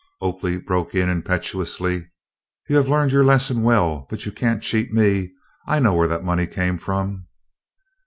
Oakley 0.19 0.57
broke 0.57 0.95
in 0.95 1.09
impetuously. 1.09 2.07
"You 2.67 2.77
have 2.77 2.89
learned 2.89 3.11
your 3.11 3.23
lesson 3.23 3.61
well, 3.61 4.07
but 4.09 4.25
you 4.25 4.31
can't 4.31 4.63
cheat 4.63 4.91
me. 4.91 5.31
I 5.67 5.77
know 5.79 5.93
where 5.93 6.07
that 6.07 6.23
money 6.23 6.47
came 6.47 6.79
from." 6.79 7.27